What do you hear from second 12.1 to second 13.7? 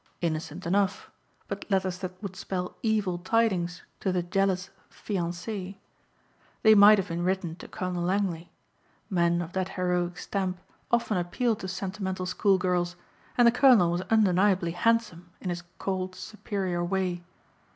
school girls and the